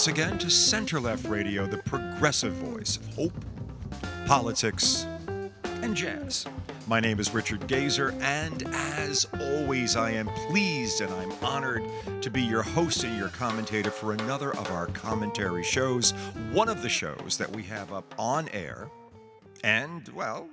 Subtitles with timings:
[0.00, 3.44] once again to Center Left Radio, the progressive voice of hope,
[4.24, 5.04] politics,
[5.82, 6.46] and jazz.
[6.86, 11.82] My name is Richard Gazer, and as always, I am pleased and I'm honored
[12.22, 16.12] to be your host and your commentator for another of our commentary shows,
[16.52, 18.88] one of the shows that we have up on air
[19.64, 20.48] and, well,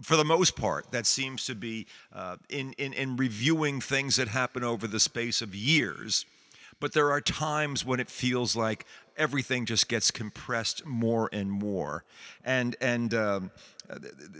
[0.03, 4.27] for the most part, that seems to be uh, in, in, in reviewing things that
[4.27, 6.25] happen over the space of years.
[6.79, 8.85] But there are times when it feels like
[9.17, 12.03] everything just gets compressed more and more.
[12.45, 13.51] And, and um,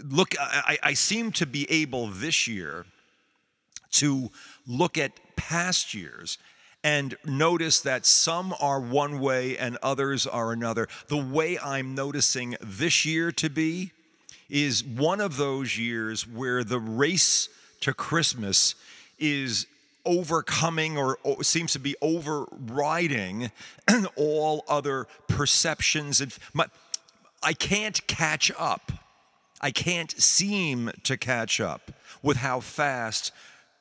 [0.08, 2.86] look, I, I seem to be able this year
[3.94, 4.30] to
[4.68, 6.38] look at past years
[6.84, 10.88] and notice that some are one way and others are another.
[11.08, 13.92] The way I'm noticing this year to be
[14.50, 17.50] is one of those years where the race
[17.82, 18.76] to Christmas
[19.20, 19.68] is
[20.06, 23.52] overcoming or seems to be overriding
[24.16, 26.36] all other perceptions and
[27.44, 28.92] I can't catch up.
[29.62, 31.92] I can't seem to catch up
[32.22, 33.32] with how fast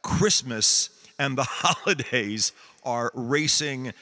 [0.02, 2.52] Christmas and the holidays
[2.84, 3.92] are racing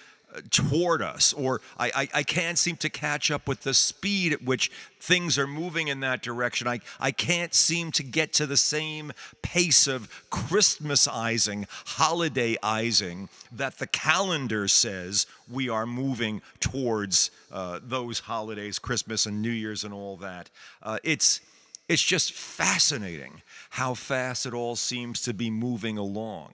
[0.50, 4.42] toward us, or I, I, I, can't seem to catch up with the speed at
[4.42, 6.68] which things are moving in that direction.
[6.68, 9.12] I, I can't seem to get to the same
[9.42, 18.78] pace of Christmasizing, holidayizing that the calendar says we are moving towards uh, those holidays,
[18.78, 20.50] Christmas and New Year's and all that.
[20.82, 21.40] Uh, it's,
[21.88, 26.52] it's just fascinating how fast it all seems to be moving along.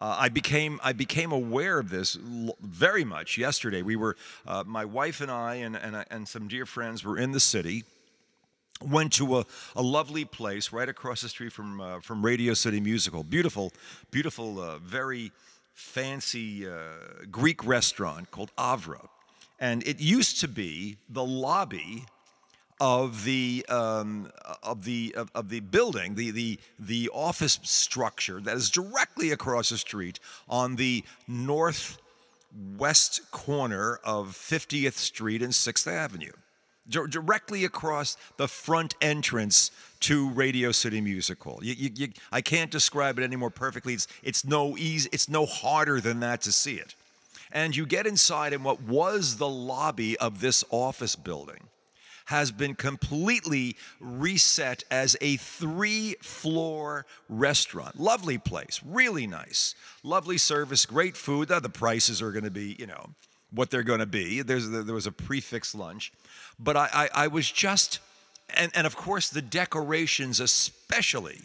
[0.00, 3.82] Uh, I became I became aware of this l- very much yesterday.
[3.82, 4.16] We were
[4.46, 7.84] uh, my wife and I and, and and some dear friends were in the city.
[8.82, 9.46] Went to a,
[9.76, 13.24] a lovely place right across the street from uh, from Radio City Music Hall.
[13.24, 13.72] Beautiful,
[14.10, 15.32] beautiful, uh, very
[15.74, 16.72] fancy uh,
[17.30, 19.06] Greek restaurant called Avra,
[19.58, 22.06] and it used to be the lobby
[22.80, 24.30] of the um,
[24.62, 29.68] of the of, of, the building, the the the office structure that is directly across
[29.68, 30.18] the street
[30.48, 36.32] on the northwest corner of 50th Street and 6th Avenue,
[36.88, 39.70] D- directly across the front entrance
[40.00, 41.60] to Radio City Music Hall.
[41.62, 43.92] You, you, you, I can't describe it any more perfectly.
[43.92, 45.10] It's, it's no easy.
[45.12, 46.94] It's no harder than that to see it.
[47.52, 51.68] And you get inside in what was the lobby of this office building
[52.30, 57.98] has been completely reset as a three floor restaurant.
[57.98, 59.74] Lovely place, really nice.
[60.04, 61.48] Lovely service, great food.
[61.48, 63.10] The prices are going to be, you know,
[63.50, 64.42] what they're going to be.
[64.42, 66.12] There's, there was a prix fixe lunch.
[66.56, 67.98] But I, I, I was just,
[68.56, 71.40] and, and of course, the decorations, especially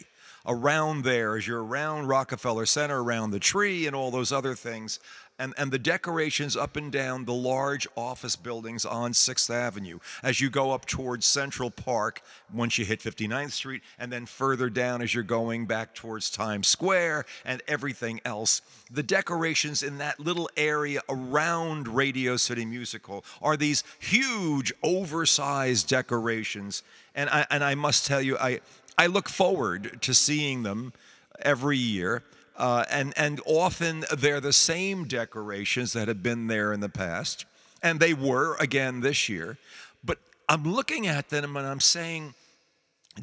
[0.46, 5.00] around there, as you're around Rockefeller Center, around the tree, and all those other things
[5.38, 10.40] and, and the decorations up and down the large office buildings on 6th Avenue as
[10.40, 12.22] you go up towards Central Park
[12.52, 16.68] once you hit 59th Street, and then further down as you're going back towards Times
[16.68, 18.62] Square and everything else.
[18.90, 25.88] The decorations in that little area around Radio City Music Hall are these huge, oversized
[25.88, 26.82] decorations.
[27.14, 28.60] And I, and I must tell you, I,
[28.98, 30.92] I look forward to seeing them
[31.40, 32.22] every year.
[32.56, 37.44] Uh, and, and often they're the same decorations that have been there in the past,
[37.82, 39.58] and they were again this year.
[40.02, 40.18] But
[40.48, 42.34] I'm looking at them and I'm saying,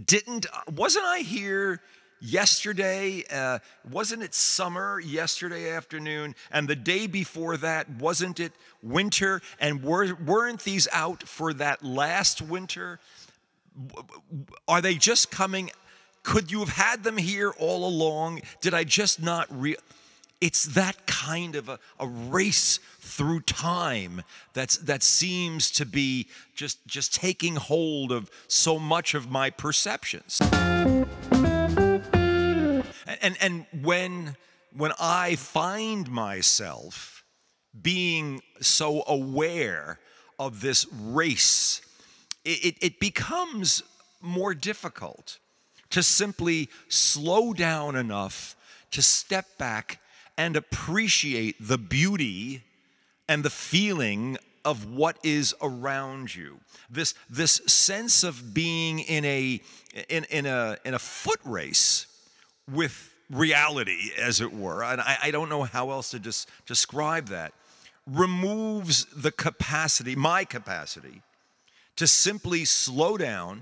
[0.05, 0.45] didn't
[0.75, 1.81] wasn't I here
[2.23, 3.59] yesterday, uh,
[3.91, 6.35] wasn't it summer yesterday afternoon?
[6.51, 9.41] And the day before that, wasn't it winter?
[9.59, 12.99] And were, weren't these out for that last winter?
[14.67, 15.69] Are they just coming?
[16.23, 18.41] Could you have had them here all along?
[18.61, 19.77] Did I just not real?
[20.41, 24.23] It's that kind of a, a race through time
[24.53, 30.41] that's, that seems to be just, just taking hold of so much of my perceptions.
[33.21, 34.35] And, and when,
[34.75, 37.23] when I find myself
[37.81, 39.99] being so aware
[40.39, 41.81] of this race,
[42.43, 43.81] it, it becomes
[44.21, 45.39] more difficult
[45.93, 48.55] to simply slow down enough
[48.89, 49.99] to step back
[50.39, 52.63] and appreciate the beauty
[53.29, 54.35] and the feeling
[54.65, 56.59] of what is around you.
[56.89, 59.61] This, this sense of being in a,
[60.09, 62.07] in, in, a, in a foot race
[62.71, 67.27] with reality, as it were, and I, I don't know how else to just describe
[67.27, 67.53] that,
[68.07, 71.21] removes the capacity, my capacity,
[71.97, 73.61] to simply slow down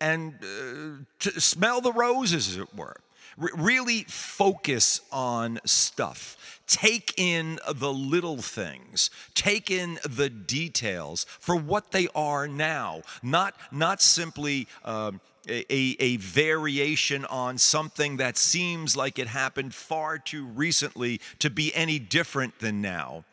[0.00, 2.96] and uh, to smell the roses, as it were.
[3.40, 6.60] R- really focus on stuff.
[6.66, 9.10] Take in the little things.
[9.34, 14.66] Take in the details for what they are now, not, not simply.
[14.84, 21.48] Um, a, a, variation on something that seems like it happened far too recently to
[21.48, 23.24] be any different than now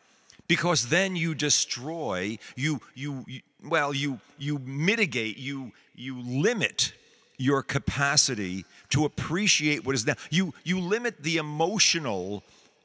[0.48, 6.92] because then you destroy you you, you well you you mitigate you you limit
[7.38, 10.14] your capacity to appreciate what is now.
[10.30, 12.42] You, you limit the emotional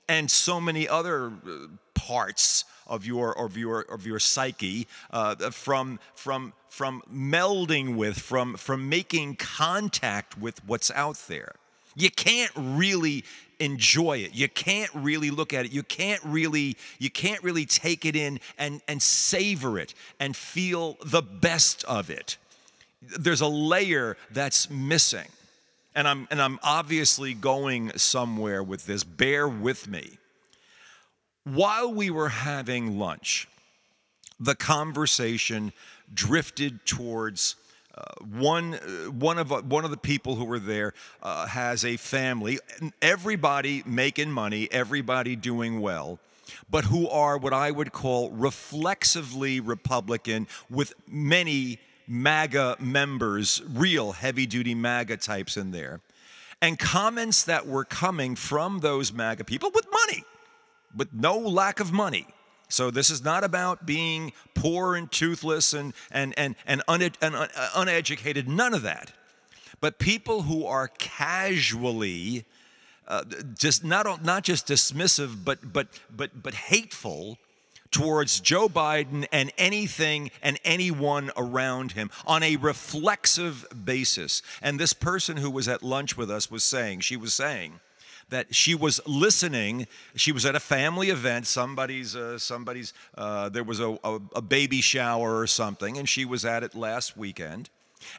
[0.07, 5.99] and so many other uh, parts of your of your of your psyche uh, from
[6.15, 11.55] from from melding with from from making contact with what's out there
[11.95, 13.23] you can't really
[13.59, 18.05] enjoy it you can't really look at it you can't really you can't really take
[18.05, 22.37] it in and and savor it and feel the best of it
[23.19, 25.27] there's a layer that's missing.
[25.95, 29.03] And I'm, and I'm obviously going somewhere with this.
[29.03, 30.17] Bear with me.
[31.43, 33.47] While we were having lunch,
[34.39, 35.73] the conversation
[36.13, 37.55] drifted towards
[37.95, 41.85] uh, one, uh, one, of, uh, one of the people who were there uh, has
[41.85, 42.59] a family,
[43.01, 46.19] everybody making money, everybody doing well,
[46.69, 54.45] but who are what I would call reflexively Republican with many MAGA members, real heavy
[54.45, 56.01] duty MAGA types in there,
[56.61, 60.23] and comments that were coming from those MAGA people with money,
[60.95, 62.27] with no lack of money.
[62.73, 67.47] So this is not about being poor and toothless and, and, and, and, and uh,
[67.75, 69.11] uneducated, none of that.
[69.79, 72.45] But people who are casually
[73.07, 73.25] uh,
[73.55, 77.37] just not, not just dismissive, but, but, but, but hateful
[77.91, 84.41] towards Joe Biden and anything and anyone around him on a reflexive basis.
[84.63, 87.81] And this person who was at lunch with us was saying, she was saying,
[88.33, 89.87] that she was listening.
[90.15, 91.45] She was at a family event.
[91.45, 92.93] Somebody's, uh, somebody's.
[93.15, 96.73] Uh, there was a, a, a baby shower or something, and she was at it
[96.75, 97.69] last weekend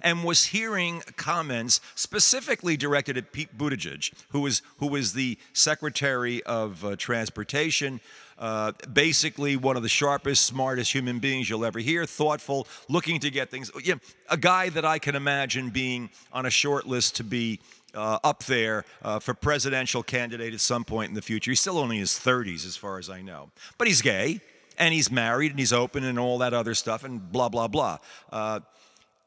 [0.01, 6.43] and was hearing comments specifically directed at Pete Buttigieg, who is, who is the Secretary
[6.45, 8.01] of uh, Transportation,
[8.39, 13.31] uh, basically one of the sharpest, smartest human beings you'll ever hear, thoughtful, looking to
[13.31, 13.71] get things.
[13.83, 13.95] Yeah,
[14.31, 17.61] a guy that I can imagine being on a short list to be
[17.95, 21.51] uh, up there uh, for presidential candidate at some point in the future.
[21.51, 23.51] He's still only in his 30s, as far as I know.
[23.79, 24.41] But he's gay,
[24.79, 27.99] and he's married, and he's open, and all that other stuff, and blah, blah, blah.
[28.31, 28.61] Uh,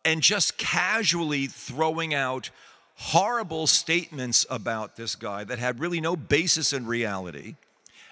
[0.05, 2.49] and just casually throwing out
[2.95, 7.55] horrible statements about this guy that had really no basis in reality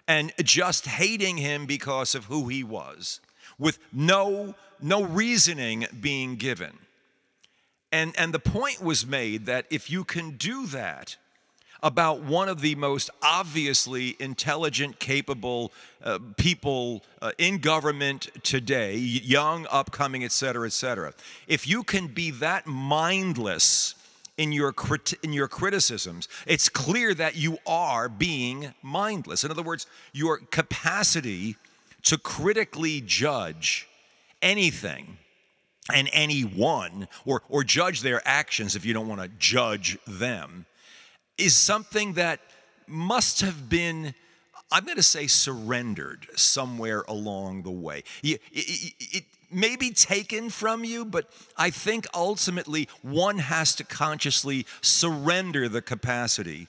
[0.08, 3.20] and just hating him because of who he was
[3.58, 6.78] with no no reasoning being given
[7.96, 11.18] and and the point was made that if you can do that
[11.82, 15.72] about one of the most obviously intelligent, capable
[16.04, 21.14] uh, people uh, in government today, young, upcoming, et cetera, et cetera.
[21.48, 23.96] If you can be that mindless
[24.38, 29.44] in your, crit- in your criticisms, it's clear that you are being mindless.
[29.44, 31.56] In other words, your capacity
[32.04, 33.88] to critically judge
[34.42, 35.18] anything
[35.94, 40.65] and anyone, or, or judge their actions if you don't want to judge them,
[41.38, 42.39] is something that
[42.88, 44.13] must have been
[44.72, 48.04] I'm going to say surrendered somewhere along the way.
[48.24, 53.84] It, it, it, may be taken from you, but I think ultimately one has to
[53.84, 56.68] consciously surrender the capacity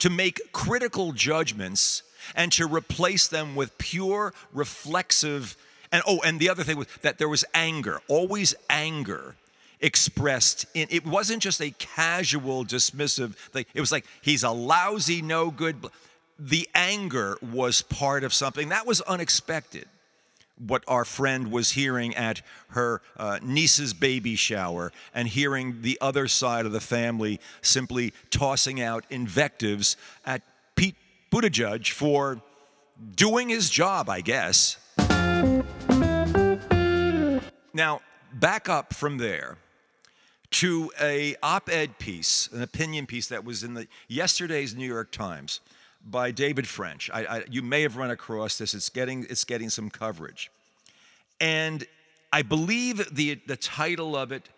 [0.00, 2.02] to make critical judgments
[2.34, 5.56] and to replace them with pure reflexive
[5.92, 9.34] and oh and the other thing was that there was anger always anger
[9.80, 15.22] expressed in it wasn't just a casual dismissive thing it was like he's a lousy
[15.22, 15.76] no good
[16.38, 19.86] the anger was part of something that was unexpected
[20.66, 26.26] what our friend was hearing at her uh, niece's baby shower and hearing the other
[26.26, 30.42] side of the family simply tossing out invectives at
[30.74, 30.96] Pete
[31.30, 32.40] Buttigieg for
[33.14, 34.76] doing his job, I guess.
[37.78, 38.00] Now,
[38.32, 39.56] back up from there
[40.50, 45.60] to a op-ed piece, an opinion piece that was in the yesterday's New York Times
[46.04, 47.08] by David French.
[47.14, 48.74] I, I, you may have run across this.
[48.74, 50.50] It's getting it's getting some coverage,
[51.40, 51.86] and
[52.32, 54.48] I believe the the title of it.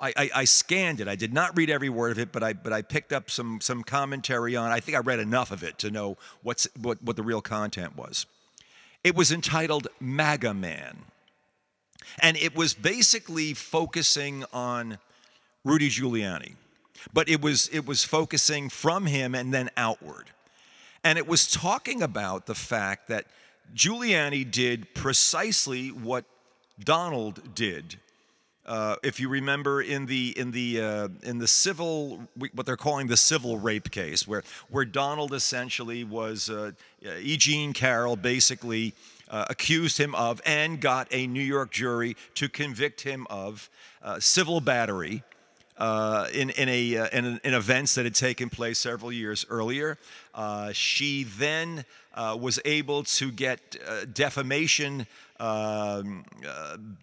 [0.00, 1.06] I, I, I, scanned it.
[1.06, 3.60] I did not read every word of it, but I but I picked up some
[3.60, 4.72] some commentary on.
[4.72, 7.96] I think I read enough of it to know what's what, what the real content
[7.96, 8.26] was.
[9.04, 11.04] It was entitled MAGA Man,
[12.20, 14.98] and it was basically focusing on
[15.64, 16.54] Rudy Giuliani,
[17.12, 20.26] but it was it was focusing from him and then outward.
[21.02, 23.26] And it was talking about the fact that
[23.74, 26.24] Giuliani did precisely what
[26.82, 27.96] Donald did.
[28.66, 32.22] Uh, if you remember in the in the uh, in the civil
[32.54, 37.36] what they're calling the civil rape case, where where Donald essentially was uh, E.
[37.36, 38.94] Jean Carroll basically
[39.30, 43.68] uh, accused him of and got a New York jury to convict him of
[44.02, 45.22] uh, civil battery
[45.76, 49.98] uh, in, in, a, uh, in, in, events that had taken place several years earlier.
[50.34, 55.06] Uh, she then uh, was able to get uh, defamation
[55.40, 56.24] um,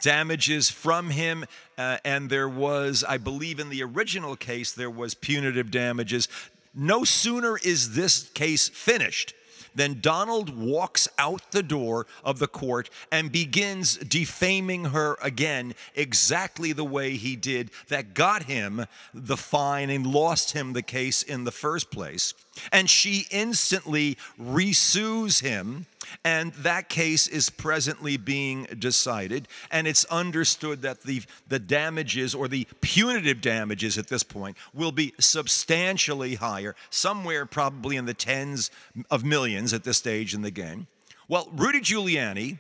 [0.02, 1.44] damages from him,
[1.78, 6.30] and there was, I believe, in the original case, there was punitive damages.
[6.74, 9.34] No sooner is this case finished
[9.76, 16.74] then Donald walks out the door of the court and begins defaming her again, exactly
[16.74, 21.44] the way he did that got him the fine and lost him the case in
[21.44, 22.34] the first place.
[22.72, 25.86] And she instantly resues him
[26.24, 29.48] and that case is presently being decided.
[29.72, 34.92] And it's understood that the, the damages or the punitive damages at this point will
[34.92, 38.72] be substantially higher, somewhere probably in the tens
[39.10, 40.88] of millions at this stage in the game.
[41.28, 42.60] Well, Rudy Giuliani,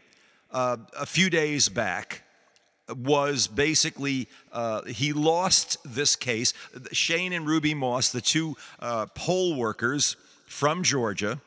[0.51, 2.23] uh, a few days back,
[2.97, 6.53] was basically uh, he lost this case.
[6.93, 11.39] Shaye and Ruby Moss, the two uh, poll workers from Georgia,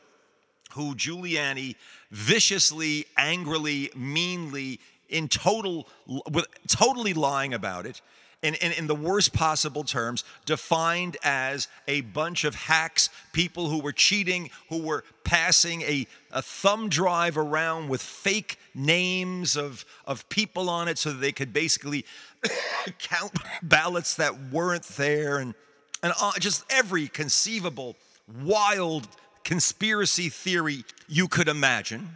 [0.72, 1.76] who Giuliani
[2.10, 5.88] viciously, angrily, meanly, in total,
[6.30, 8.00] with, totally lying about it,
[8.42, 13.80] in, in, in, the worst possible terms, defined as a bunch of hacks, people who
[13.80, 20.28] were cheating, who were passing a, a thumb drive around with fake names of, of
[20.28, 22.04] people on it so that they could basically
[22.98, 25.54] count ballots that weren't there, and,
[26.02, 27.96] and uh, just every conceivable
[28.42, 29.08] wild
[29.44, 32.08] conspiracy theory you could imagine.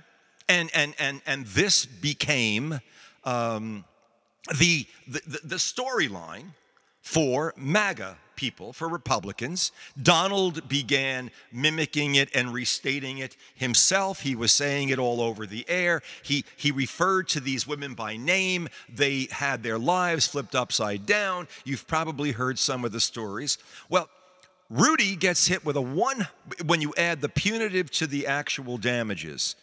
[0.48, 2.80] And, and, and, and this became
[3.24, 3.84] um,
[4.58, 6.46] the, the, the storyline
[7.02, 9.72] for MAGA people, for Republicans.
[10.00, 14.20] Donald began mimicking it and restating it himself.
[14.20, 16.02] He was saying it all over the air.
[16.22, 18.68] He, he referred to these women by name.
[18.88, 21.48] They had their lives flipped upside down.
[21.64, 23.58] You've probably heard some of the stories.
[23.90, 24.08] Well,
[24.70, 26.28] Rudy gets hit with a one,
[26.64, 29.56] when you add the punitive to the actual damages.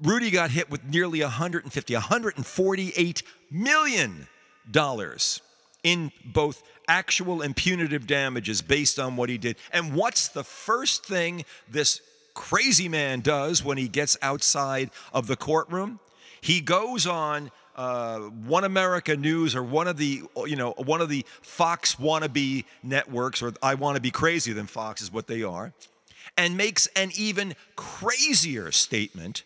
[0.00, 4.28] Rudy got hit with nearly 150, 148 million
[4.70, 5.40] dollars
[5.84, 9.56] in both actual and punitive damages based on what he did.
[9.72, 12.00] And what's the first thing this
[12.34, 16.00] crazy man does when he gets outside of the courtroom?
[16.40, 21.08] He goes on uh, One America News or one of the you know one of
[21.08, 25.42] the Fox wannabe networks or I want to be crazier than Fox is what they
[25.42, 25.72] are,
[26.36, 29.42] and makes an even crazier statement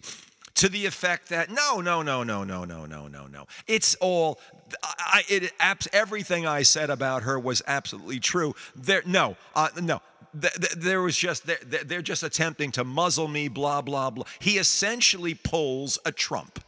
[0.58, 3.46] to the effect that no no no no no no no no no.
[3.66, 4.40] It's all
[4.82, 5.52] I, it
[5.92, 8.54] everything I said about her was absolutely true.
[8.74, 10.00] There no uh, no.
[10.34, 14.24] There was just they're just attempting to muzzle me blah blah blah.
[14.40, 16.62] He essentially pulls a trump.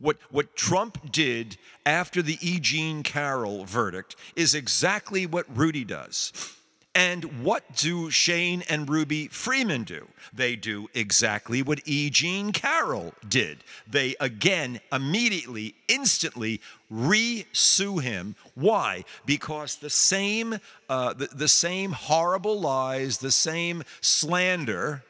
[0.00, 2.60] What, what Trump did after the E.
[2.60, 6.32] Jean Carroll verdict is exactly what Rudy does.
[6.98, 10.08] And what do Shaye and Ruby Freeman do?
[10.32, 12.10] They do exactly what E.
[12.10, 13.62] Jean Carroll did.
[13.88, 18.34] They again, immediately, instantly re sue him.
[18.56, 19.04] Why?
[19.24, 25.04] Because the same, uh, the, the same horrible lies, the same slander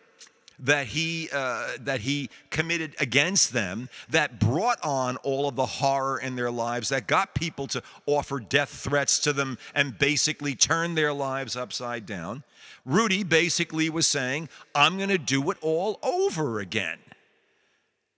[0.60, 6.18] that he uh, that he committed against them that brought on all of the horror
[6.18, 10.94] in their lives that got people to offer death threats to them and basically turn
[10.94, 12.42] their lives upside down.
[12.84, 16.98] Rudy basically was saying i'm going to do it all over again.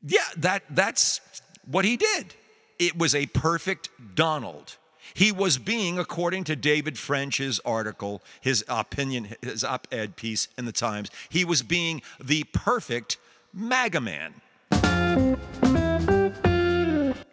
[0.02, 1.20] Yeah that that's
[1.66, 2.34] what he did.
[2.78, 4.76] It was a perfect donald
[5.14, 10.64] he was being, according to David French's article, his opinion, his op ed piece in
[10.64, 13.16] the Times, he was being the perfect
[13.52, 14.34] MAGA man.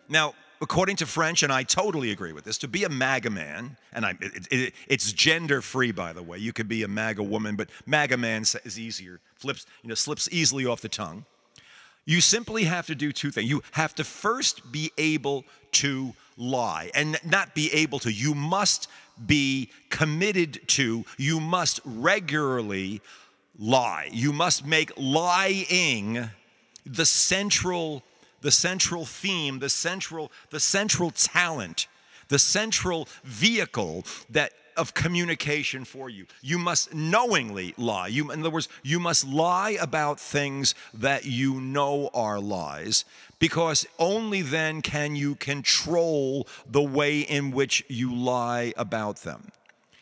[0.10, 3.78] Now, according to French, and I totally agree with this, to be a MAGA man,
[3.94, 6.38] and I, it, it, it's gender free, by the way.
[6.38, 10.28] You could be a MAGA woman, but MAGA man is easier, flips, you know, slips
[10.32, 11.26] easily off the tongue.
[12.08, 13.50] You simply have to do two things.
[13.50, 18.12] You have to first be able to lie and not be able to.
[18.12, 18.88] You must
[19.26, 23.02] be committed to, you must regularly
[23.60, 24.10] lie.
[24.14, 26.30] You must make lying
[26.86, 28.04] the central
[28.40, 31.88] the central theme, the central the central talent,
[32.30, 36.26] the central vehicle that of communication for you.
[36.42, 38.08] You must knowingly lie.
[38.08, 43.04] You, in other words, you must lie about things that you know are lies,
[43.40, 49.52] because only then can you control the way in which you lie about them.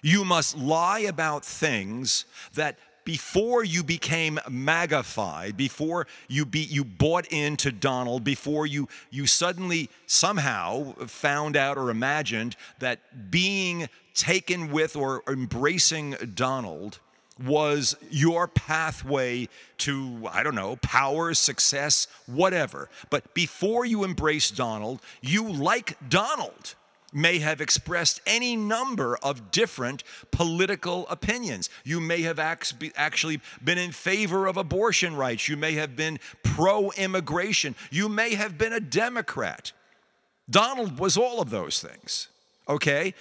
[0.02, 7.28] You must lie about things that before you became magnified, before you be, you bought
[7.28, 14.96] into Donald, before you you suddenly somehow found out or imagined that being taken with
[14.96, 17.00] or embracing Donald
[17.44, 19.48] was your pathway
[19.78, 22.90] to, I don't know, power, success, whatever.
[23.10, 26.76] But before you embrace Donald, you, like Donald,
[27.16, 31.70] may have expressed any number of different political opinions.
[31.86, 35.48] You may have actually been in favor of abortion rights.
[35.48, 37.74] You may have been pro immigration.
[37.90, 39.72] You may have been a Democrat.
[40.50, 42.28] Donald was all of those things,
[42.68, 43.14] okay?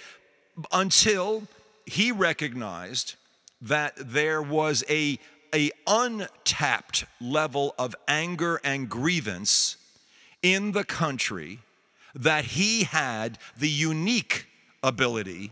[0.73, 1.47] Until
[1.85, 3.15] he recognized
[3.61, 5.17] that there was a,
[5.53, 9.77] a untapped level of anger and grievance
[10.41, 11.59] in the country
[12.15, 14.47] that he had the unique
[14.81, 15.51] ability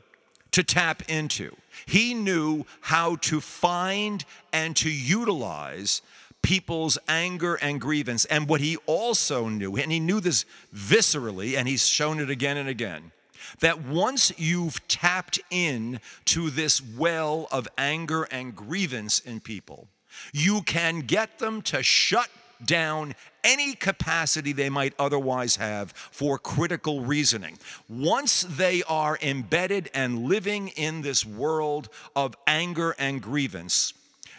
[0.52, 1.56] to tap into.
[1.86, 6.02] He knew how to find and to utilize
[6.42, 8.26] people's anger and grievance.
[8.26, 10.46] And what he also knew, and he knew this
[10.76, 13.12] viscerally, and he's shown it again and again,
[13.60, 19.88] that once you've tapped in to this well of anger and grievance in people,
[20.32, 22.30] you can get them to shut
[22.66, 27.58] down any capacity they might otherwise have for critical reasoning.
[27.90, 33.94] Once they are embedded and living in this world of anger and grievance,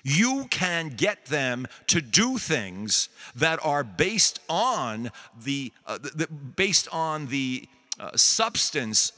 [0.05, 5.11] you can get them to do things that are based on
[5.43, 7.67] the, uh, the based on the
[7.99, 9.13] uh, substance,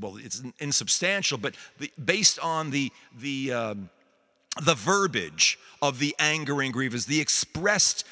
[0.00, 3.88] well, it's insubstantial, but the, based on the, the, um,
[4.62, 8.04] the verbiage of the anger and grievance, the expressed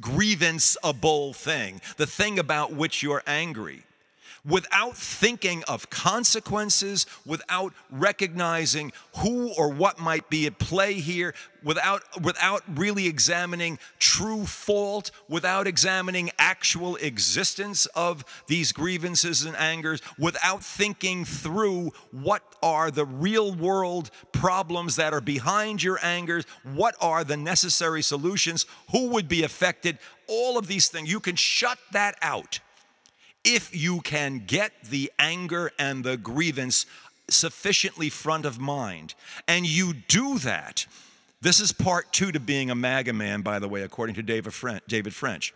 [0.00, 3.84] grievanceable thing, the thing about which you're angry
[4.44, 12.02] without thinking of consequences, without recognizing who or what might be at play here, without,
[12.22, 20.62] without really examining true fault, without examining actual existence of these grievances and angers, without
[20.62, 27.24] thinking through what are the real world problems that are behind your angers, what are
[27.24, 29.98] the necessary solutions, who would be affected,
[30.28, 31.10] all of these things.
[31.10, 32.60] You can shut that out
[33.44, 36.86] if you can get the anger and the grievance
[37.28, 39.14] sufficiently front of mind,
[39.46, 40.86] and you do that,
[41.40, 44.52] this is part two to being a MAGA man, by the way, according to David
[44.52, 45.54] French.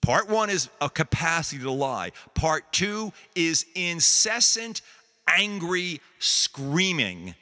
[0.00, 2.12] Part one is a capacity to lie.
[2.34, 4.82] Part two is incessant,
[5.26, 7.34] angry screaming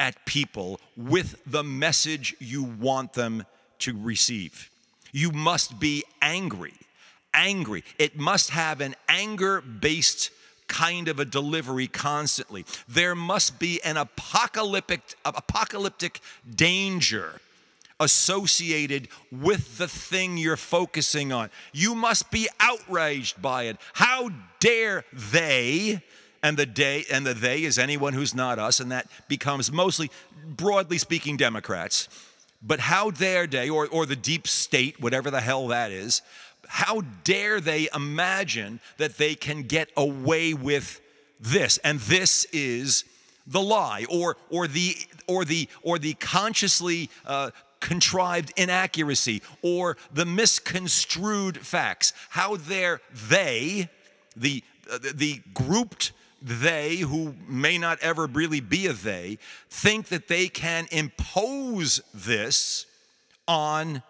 [0.00, 3.44] at people with the message you want them
[3.78, 4.68] to receive.
[5.12, 6.74] You must be angry
[7.34, 7.84] angry.
[7.98, 10.30] It must have an anger based
[10.68, 12.64] kind of a delivery constantly.
[12.88, 16.20] There must be an apocalyptic, apocalyptic
[16.54, 17.40] danger
[18.00, 21.50] associated with the thing you're focusing on.
[21.72, 23.76] You must be outraged by it.
[23.92, 26.02] How dare they
[26.42, 30.10] and the day and the they is anyone who's not us, and that becomes mostly,
[30.44, 32.08] broadly speaking, Democrats.
[32.62, 36.22] But how dare they, or, or the deep state, whatever the hell that is,
[36.72, 41.02] how dare they imagine that they can get away with
[41.38, 41.76] this?
[41.84, 43.04] And this is
[43.46, 50.24] the lie, or or the or the or the consciously uh, contrived inaccuracy, or the
[50.24, 52.14] misconstrued facts.
[52.30, 53.90] How dare they,
[54.34, 59.36] the uh, the grouped they who may not ever really be a they
[59.68, 62.86] think that they can impose this
[63.46, 64.02] on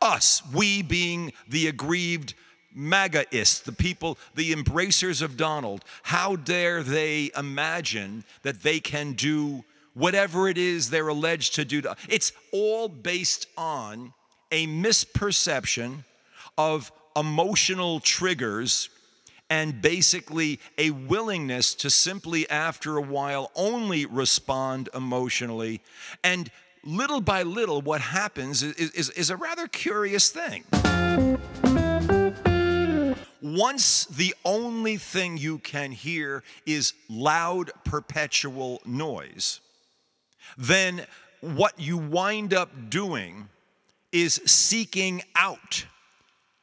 [0.00, 2.34] us, we being the aggrieved
[2.76, 5.84] MAGAists, the people, the embracers of Donald.
[6.02, 11.82] How dare they imagine that they can do whatever it is they're alleged to do?
[12.08, 14.12] It's all based on
[14.52, 16.04] a misperception
[16.56, 18.88] of emotional triggers
[19.48, 25.80] and basically a willingness to simply, after a while, only respond emotionally.
[26.22, 26.50] And
[26.84, 30.64] little by little, what happens is, is, is a rather curious thing.
[33.42, 39.60] Once the only thing you can hear is loud, perpetual noise,
[40.56, 41.04] then
[41.40, 43.48] what you wind up doing
[44.12, 45.84] is seeking out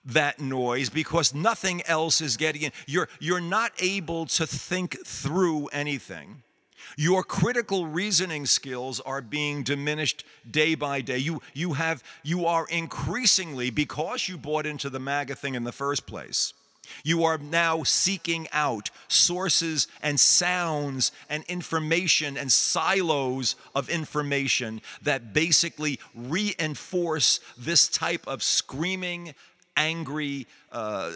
[0.06, 2.72] that noise because nothing else is getting in.
[2.86, 6.44] You're, you're not able to think through anything.
[6.96, 11.18] Your critical reasoning skills are being diminished day by day.
[11.18, 15.72] You, you, have, you are increasingly, because you bought into the MAGA thing in the
[15.72, 16.54] first place,
[17.04, 25.34] you are now seeking out sources and sounds and information and silos of information that
[25.34, 29.36] basically reinforce this type of screaming,
[29.76, 31.12] angry, uh,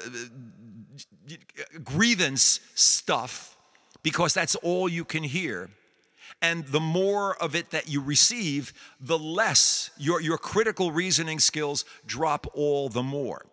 [1.83, 3.55] grievance stuff
[4.03, 5.69] because that's all you can hear.
[6.41, 11.85] And the more of it that you receive, the less your, your critical reasoning skills
[12.05, 13.45] drop all the more.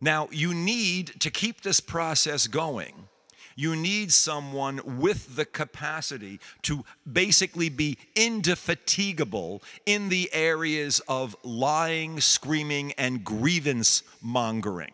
[0.00, 3.08] Now, you need to keep this process going
[3.56, 12.20] you need someone with the capacity to basically be indefatigable in the areas of lying,
[12.20, 14.92] screaming, and grievance mongering.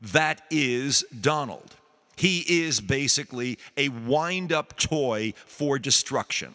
[0.00, 1.74] That is Donald.
[2.18, 6.54] He is basically a wind up toy for destruction.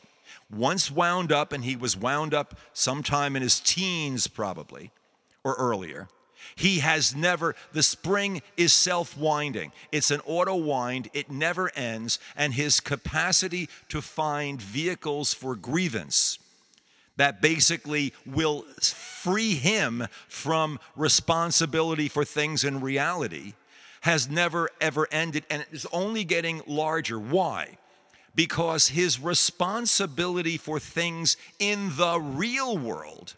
[0.51, 4.91] Once wound up, and he was wound up sometime in his teens, probably,
[5.43, 6.07] or earlier
[6.55, 9.71] he has never, the spring is self winding.
[9.91, 12.19] It's an auto wind, it never ends.
[12.35, 16.39] And his capacity to find vehicles for grievance
[17.15, 23.53] that basically will free him from responsibility for things in reality
[24.03, 27.19] has never ever ended and it is only getting larger.
[27.19, 27.77] Why?
[28.35, 33.35] Because his responsibility for things in the real world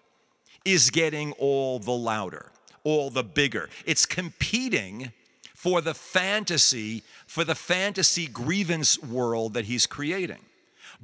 [0.63, 2.51] is getting all the louder
[2.85, 3.69] all the bigger.
[3.85, 5.11] It's competing
[5.53, 10.39] for the fantasy, for the fantasy grievance world that he's creating.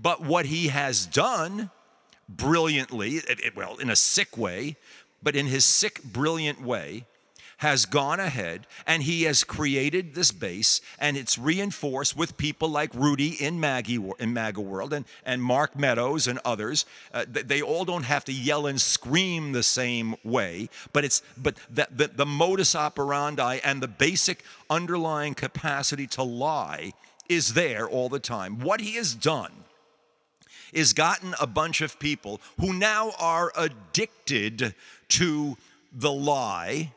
[0.02, 1.70] But what he has done
[2.30, 4.78] brilliantly, it, it, well, in a sick way,
[5.22, 7.06] but in his sick, brilliant way,
[7.62, 12.92] has gone ahead and he has created this base and it's reinforced with people like
[12.96, 16.88] Rudy in, Maggie, in MAGA World and, and Mark Meadows and others.
[17.14, 21.56] Uh, they all don't have to yell and scream the same way, but it's but
[21.70, 26.94] the, the, the modus operandi and the basic underlying capacity to lie
[27.30, 28.60] is there all the time.
[28.60, 29.52] What he has done
[30.74, 34.74] is gotten a bunch of people who now are addicted
[35.10, 35.58] to
[35.94, 36.92] the lie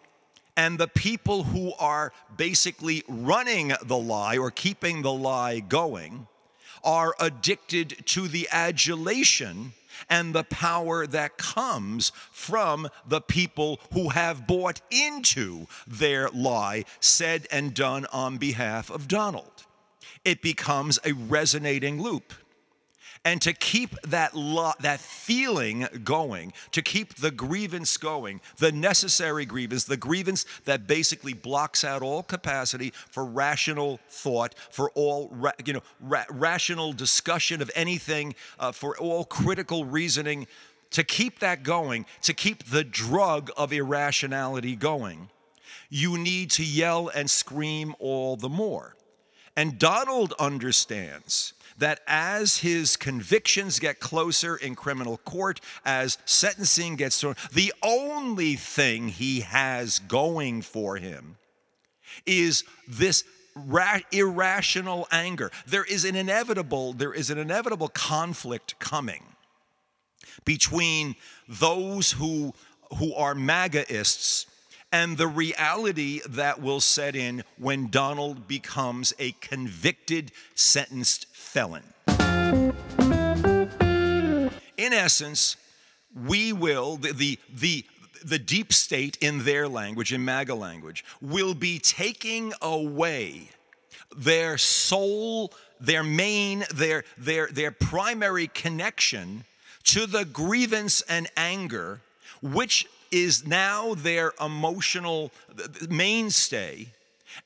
[0.57, 6.27] and the people who are basically running the lie or keeping the lie going
[6.83, 9.73] are addicted to the adulation
[10.11, 17.47] and the power that comes from the people who have bought into their lie said
[17.51, 19.65] and done on behalf of Donald.
[20.25, 22.33] It becomes a resonating loop
[23.25, 29.47] and to keep that lo- that feeling going, to keep the grievance going, the necessary
[29.47, 35.53] grievance, the grievance that basically blocks out all capacity for rational thought, for all ra-
[35.65, 40.47] you know ra- rational discussion of anything, uh, for all critical reasoning.
[40.91, 45.29] To keep that going, to keep the drug of irrationality going,
[45.91, 48.95] you need to yell and scream all the more.
[49.57, 57.21] And Donald understands that as his convictions get closer in criminal court, as sentencing gets
[57.21, 61.37] thrown, the only thing he has going for him
[62.27, 65.51] is this ra- irrational anger.
[65.67, 69.23] There is an inevitable, there is an inevitable conflict coming
[70.45, 71.17] between
[71.49, 72.55] those who
[72.99, 74.47] who are MAGAists
[74.93, 81.85] and the reality that will set in when Donald becomes a convicted, sentenced felon.
[84.77, 85.57] In essence,
[86.27, 87.87] we will, the, the, the,
[88.25, 93.51] the deep state in their language, in MAGA language, will be taking away
[94.17, 99.45] their sole, their main, their, their, their primary connection
[99.85, 102.01] to the grievance and anger,
[102.43, 105.31] which is now their emotional
[105.89, 106.89] mainstay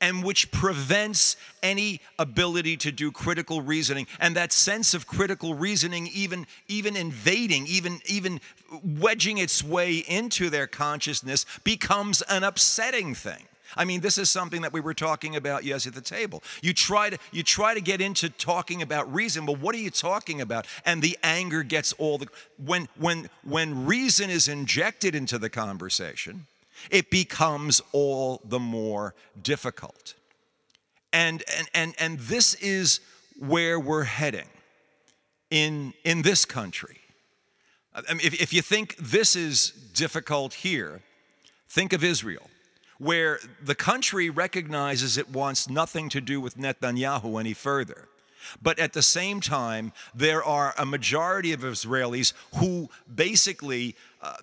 [0.01, 6.09] and which prevents any ability to do critical reasoning and that sense of critical reasoning
[6.13, 8.41] even even invading even even
[8.83, 13.45] wedging its way into their consciousness becomes an upsetting thing
[13.77, 16.43] I mean, this is something that we were talking about yes at the table.
[16.63, 19.91] You try to you try to get into talking about reason, but what are you
[19.91, 20.67] talking about?
[20.85, 22.29] And the anger gets all the
[22.65, 26.47] when when when reason is injected into the conversation,
[26.91, 30.15] it becomes all the more difficult.
[31.13, 33.01] And and and and this is
[33.39, 34.49] where we're heading
[35.51, 36.99] in in this country.
[37.95, 41.01] I mean, if, if you think this is difficult here,
[41.69, 42.49] think of Israel
[42.99, 48.09] where the country recognizes it wants nothing to do with Netanyahu any further.
[48.61, 54.37] But at the same time, there are a majority of Israelis who basically, uh,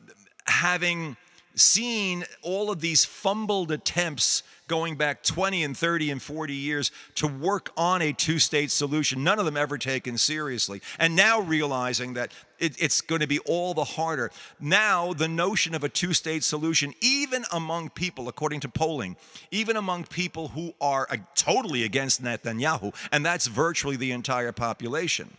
[0.47, 1.17] having
[1.55, 7.27] seen all of these fumbled attempts going back 20 and 30 and 40 years to
[7.27, 10.81] work on a two state solution, none of them ever taken seriously.
[10.97, 14.31] And now realizing that it, it's going to be all the harder.
[14.59, 19.17] Now, the notion of a two state solution, even among people, according to polling,
[19.51, 25.29] even among people who are uh, totally against Netanyahu, and that's virtually the entire population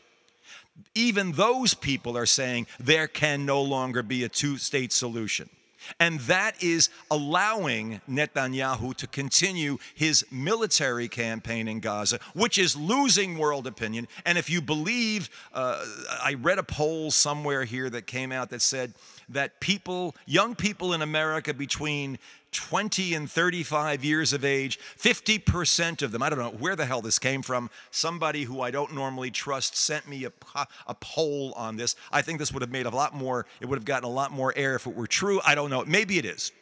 [0.95, 5.49] even those people are saying there can no longer be a two state solution.
[6.01, 13.39] And that is allowing Netanyahu to continue his military campaign in Gaza, which is losing
[13.39, 14.09] world opinion.
[14.25, 15.85] And if you believe, uh,
[16.23, 18.93] I read a poll somewhere here that came out that said
[19.29, 22.19] that people, young people in America between
[22.53, 27.03] 20 and 35 years of age, 50% of them, I don't know where the hell
[27.03, 27.69] this came from.
[27.91, 30.33] Somebody who I don't normally trust sent me a,
[30.87, 31.97] a poll on this.
[32.11, 34.33] I think this would have made a lot more, it would have gotten a lot
[34.33, 35.41] more air if it were true.
[35.45, 35.85] I don't know.
[35.85, 36.53] Maybe it is.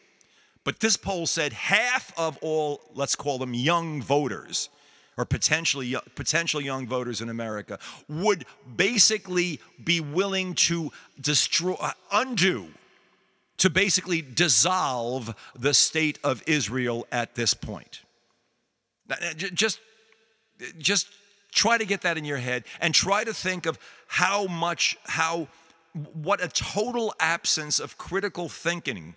[0.65, 4.71] But this poll said half of all, let's call them young voters,
[5.17, 8.45] or potentially potential young voters in America would
[8.77, 12.69] basically be willing to destroy uh, undo
[13.57, 18.03] to basically dissolve the state of Israel at this point.
[19.37, 19.81] Just,
[20.79, 21.09] just
[21.53, 25.47] try to get that in your head and try to think of how much, how,
[26.15, 29.15] what a total absence of critical thinking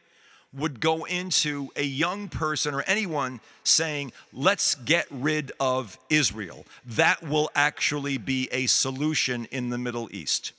[0.54, 6.66] would go into a young person or anyone saying, let's get rid of Israel.
[6.86, 10.54] That will actually be a solution in the Middle East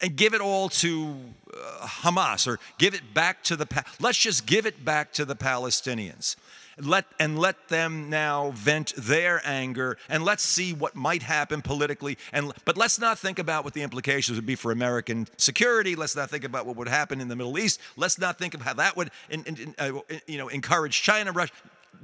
[0.00, 1.16] and give it all to
[1.52, 5.36] uh, Hamas or give it back to the let's just give it back to the
[5.36, 6.36] Palestinians.
[6.80, 12.18] Let and let them now vent their anger and let's see what might happen politically
[12.32, 15.94] and but let's not think about what the implications would be for American security.
[15.94, 17.80] Let's not think about what would happen in the Middle East.
[17.96, 21.52] Let's not think of how that would in, in, uh, you know encourage China, Russia.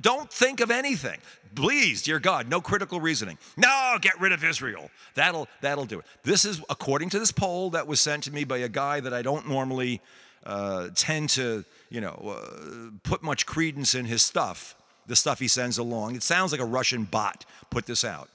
[0.00, 1.18] Don't think of anything.
[1.54, 3.37] Please, dear God, no critical reasoning.
[3.56, 4.90] No, get rid of Israel.
[5.14, 6.04] That'll that'll do it.
[6.22, 9.12] This is according to this poll that was sent to me by a guy that
[9.12, 10.00] I don't normally
[10.44, 14.74] uh, tend to, you know, uh, put much credence in his stuff.
[15.07, 16.14] The stuff he sends along.
[16.14, 18.29] It sounds like a Russian bot put this out.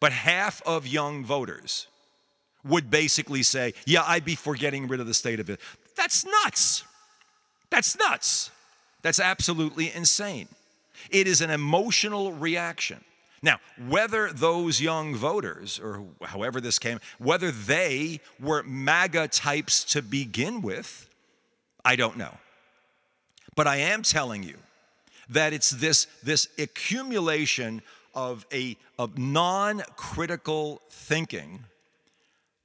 [0.00, 1.86] But half of young voters
[2.64, 5.60] would basically say, "Yeah, I'd be for getting rid of the state of it."
[5.94, 6.82] That's nuts.
[7.70, 8.50] That's nuts.
[9.02, 10.48] That's absolutely insane.
[11.10, 13.04] It is an emotional reaction.
[13.42, 20.02] Now, whether those young voters, or however this came, whether they were MAGA types to
[20.02, 21.08] begin with,
[21.86, 22.34] I don't know.
[23.54, 24.56] But I am telling you
[25.30, 27.80] that it's this, this accumulation
[28.12, 31.64] of, a, of non critical thinking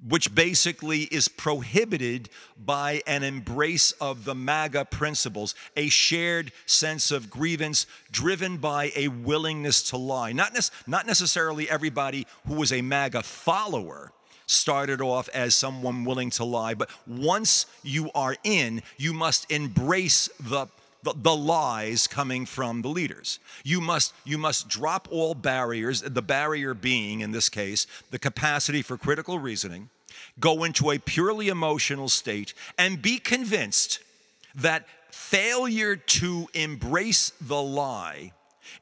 [0.07, 7.29] which basically is prohibited by an embrace of the MAGA principles, a shared sense of
[7.29, 10.31] grievance driven by a willingness to lie.
[10.31, 14.11] Not, ne- not necessarily everybody who was a MAGA follower
[14.51, 20.29] started off as someone willing to lie, but once you are in, you must embrace
[20.39, 20.67] the
[21.03, 23.39] the, the, lies coming from the leaders.
[23.63, 28.83] You must, you must drop all barriers, the barrier being, in this case, the capacity
[28.83, 29.89] for critical reasoning,
[30.39, 33.99] go into a purely emotional state, and be convinced
[34.53, 38.31] that failure to embrace the lie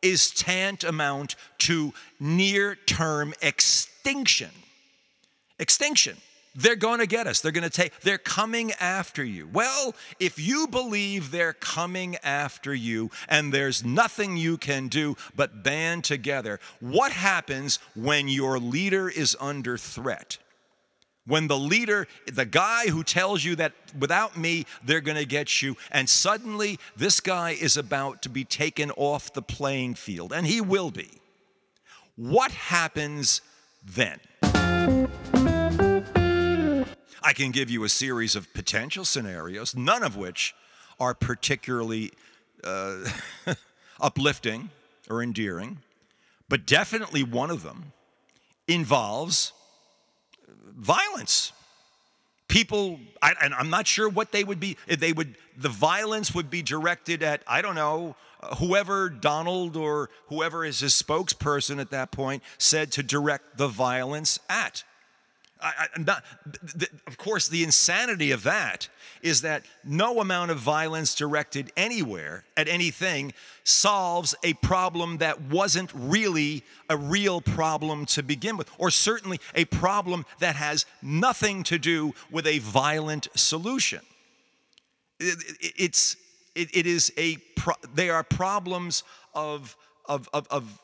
[0.02, 4.50] is tantamount to near term extinction.
[5.60, 6.18] Extinction.
[6.56, 7.42] They're going to get us.
[7.42, 9.48] They're going to take, they're coming after you.
[9.54, 15.64] Well, if you believe they're coming after you and there's nothing you can do but
[15.64, 20.40] band together, what happens when your leader is under threat?
[21.28, 25.62] When the leader, the guy who tells you that without me, they're going to get
[25.62, 30.48] you, and suddenly this guy is about to be taken off the playing field, and
[30.48, 31.22] he will be.
[32.16, 33.42] What happens
[33.86, 34.20] then?
[37.30, 40.56] I can give you a series of potential scenarios, none of which
[41.00, 42.12] are particularly
[42.64, 43.08] uh,
[44.02, 44.72] uplifting
[45.12, 45.78] or endearing,
[46.50, 47.94] but definitely one of them
[48.68, 49.54] involves
[50.76, 51.52] violence.
[52.48, 54.76] People, I, and I'm not sure what they would be.
[54.88, 58.16] They would, the violence would be directed at, I don't know,
[58.58, 64.40] whoever Donald or whoever is his spokesperson at that point said to direct the violence
[64.50, 64.84] at.
[65.62, 68.88] I, not, the, of course, the insanity of that
[69.22, 73.34] is that no amount of violence directed anywhere at anything
[73.66, 79.66] solves a problem that wasn't really a real problem to begin with, or certainly a
[79.66, 84.00] problem that has nothing to do with a violent solution.
[85.20, 86.16] It, it, it's,
[86.56, 89.76] it, it is a, pro, they are problems of
[90.10, 90.80] of, of, of,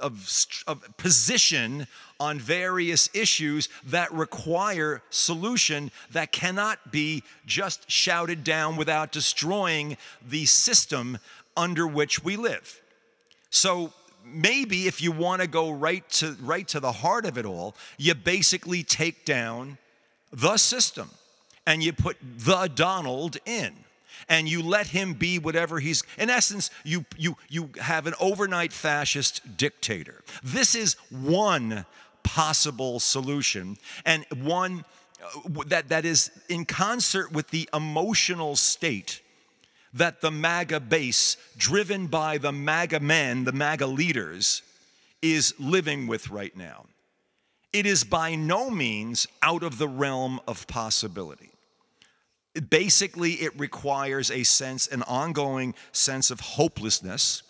[0.00, 1.86] of, of, position
[2.18, 10.46] on various issues that require solution that cannot be just shouted down without destroying the
[10.46, 11.18] system
[11.56, 12.80] under which we live.
[13.50, 13.92] So
[14.24, 17.76] maybe if you want to go right to right to the heart of it all,
[17.98, 19.76] you basically take down
[20.32, 21.10] the system
[21.66, 23.74] and you put the Donald in
[24.28, 28.72] and you let him be whatever he's in essence you you you have an overnight
[28.72, 31.84] fascist dictator this is one
[32.22, 34.84] possible solution and one
[35.22, 39.20] uh, that that is in concert with the emotional state
[39.92, 44.62] that the MAGA base, driven by the MAGA men, the MAGA leaders,
[45.20, 46.86] is living with right now.
[47.72, 51.50] It is by no means out of the realm of possibility
[52.68, 57.42] basically it requires a sense an ongoing sense of hopelessness.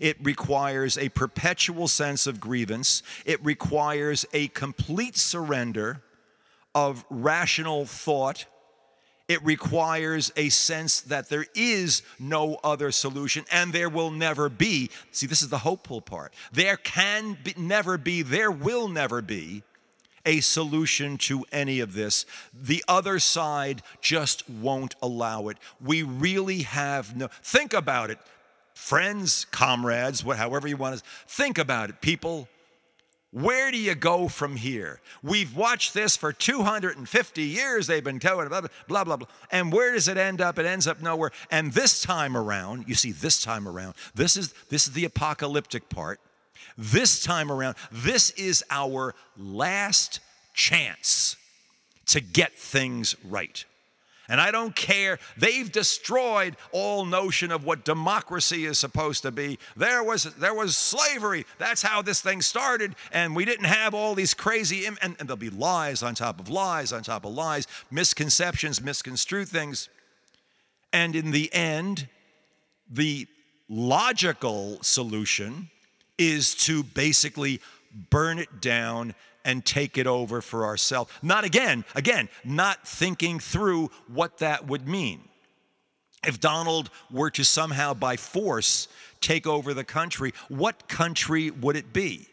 [0.00, 3.02] It requires a perpetual sense of grievance.
[3.24, 6.02] It requires a complete surrender
[6.74, 8.46] of rational thought.
[9.28, 14.90] It requires a sense that there is no other solution and there will never be.
[15.12, 16.34] See this is the hopeful part.
[16.52, 19.62] There can be, never be there will never be
[20.26, 22.26] a solution to any of this.
[22.52, 25.58] The other side just won't allow it.
[25.80, 28.18] We really have no, think about it,
[28.74, 32.48] friends, comrades, however you want to, think about it, people.
[33.34, 35.00] Where do you go from here?
[35.24, 37.88] We've watched this for 250 years.
[37.88, 39.26] They've been telling blah, blah, blah, blah.
[39.50, 40.56] And where does it end up?
[40.56, 41.32] It ends up nowhere.
[41.50, 45.88] And this time around, you see, this time around, this is, this is the apocalyptic
[45.88, 46.20] part.
[46.76, 50.20] This time around, this is our last
[50.54, 51.36] chance
[52.06, 53.64] to get things right.
[54.28, 55.18] And I don't care.
[55.36, 59.58] They've destroyed all notion of what democracy is supposed to be.
[59.76, 61.44] There was there was slavery.
[61.58, 62.94] That's how this thing started.
[63.12, 66.48] And we didn't have all these crazy and, and there'll be lies on top of
[66.48, 69.90] lies on top of lies, misconceptions, misconstrued things.
[70.92, 72.08] And in the end,
[72.90, 73.26] the
[73.68, 75.68] logical solution
[76.18, 77.60] is to basically
[78.10, 81.12] burn it down and take it over for ourselves.
[81.22, 85.28] Not again, again, not thinking through what that would mean.
[86.26, 88.88] If Donald were to somehow by force
[89.20, 92.28] take over the country, what country would it be?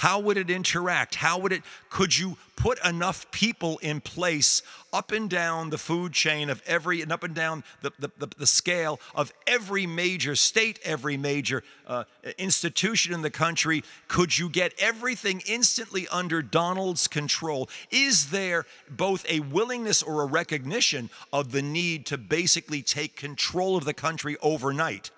[0.00, 1.14] How would it interact?
[1.16, 4.62] How would it, could you put enough people in place
[4.94, 8.28] up and down the food chain of every, and up and down the, the, the,
[8.38, 12.04] the scale of every major state, every major uh,
[12.38, 13.84] institution in the country?
[14.08, 17.68] Could you get everything instantly under Donald's control?
[17.90, 23.76] Is there both a willingness or a recognition of the need to basically take control
[23.76, 25.10] of the country overnight?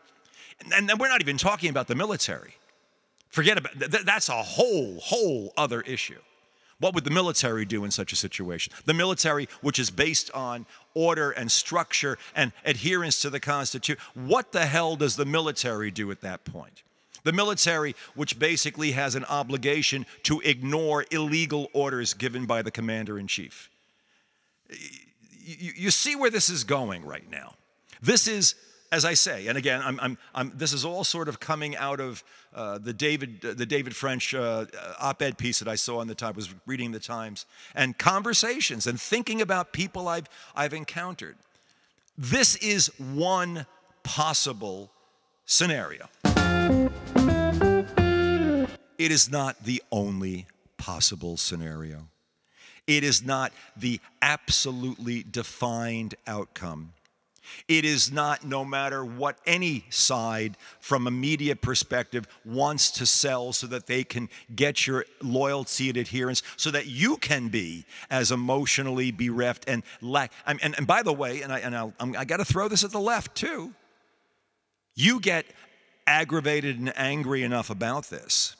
[0.74, 2.56] And, and we're not even talking about the military.
[3.32, 4.04] Forget about that.
[4.04, 6.20] That's a whole, whole other issue.
[6.78, 8.74] What would the military do in such a situation?
[8.84, 14.52] The military, which is based on order and structure and adherence to the Constitution, what
[14.52, 16.82] the hell does the military do at that point?
[17.24, 23.18] The military, which basically has an obligation to ignore illegal orders given by the commander
[23.18, 23.70] in chief.
[24.68, 27.54] You, you, see where this is going right now.
[28.02, 28.56] This is
[28.92, 31.98] as I say, and again, I'm, I'm, I'm, this is all sort of coming out
[31.98, 32.22] of
[32.54, 34.66] uh, the David, uh, the David French uh,
[35.00, 36.34] op-ed piece that I saw in the time.
[36.34, 41.36] I was reading the Times and conversations and thinking about people I've, I've encountered.
[42.18, 43.64] This is one
[44.02, 44.90] possible
[45.46, 46.08] scenario.
[48.98, 52.08] It is not the only possible scenario.
[52.86, 56.92] It is not the absolutely defined outcome.
[57.68, 63.52] It is not, no matter what any side from a media perspective wants to sell
[63.52, 68.30] so that they can get your loyalty and adherence, so that you can be as
[68.30, 70.32] emotionally bereft and lack.
[70.46, 72.90] And, and, and by the way, and I, and I got to throw this at
[72.90, 73.74] the left too,
[74.94, 75.46] you get
[76.06, 78.56] aggravated and angry enough about this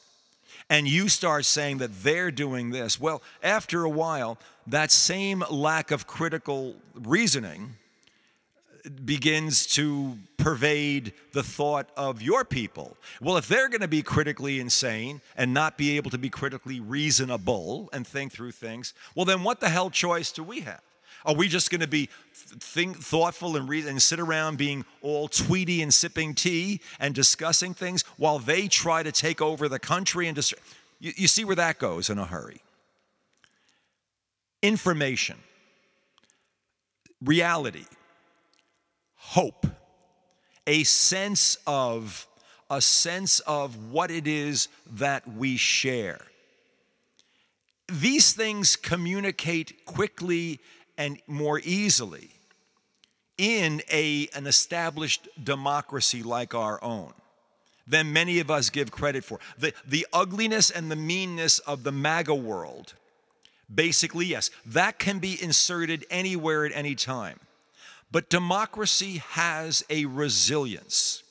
[0.69, 5.91] and you start saying that they're doing this, well, after a while, that same lack
[5.91, 7.75] of critical reasoning
[9.05, 12.97] begins to pervade the thought of your people.
[13.21, 16.79] Well, if they're going to be critically insane and not be able to be critically
[16.79, 20.81] reasonable and think through things, well, then what the hell choice do we have?
[21.25, 25.29] Are we just going to be think, thoughtful and, read, and sit around being all
[25.29, 30.27] tweety and sipping tea and discussing things while they try to take over the country
[30.27, 30.53] and just
[30.99, 32.61] you, you see where that goes in a hurry.
[34.61, 35.37] Information,
[37.23, 37.85] reality,
[39.33, 39.65] hope,
[40.67, 42.27] a sense of
[42.69, 46.21] a sense of what it is that we share.
[47.91, 50.59] These things communicate quickly
[50.99, 52.29] and more easily
[53.39, 57.13] in a, an established democracy like our own
[57.87, 59.39] than many of us give credit for.
[59.57, 62.93] The, the ugliness and the meanness of the MAGA world,
[63.73, 67.39] basically, yes, that can be inserted anywhere at any time.
[68.13, 71.23] But democracy has a resilience.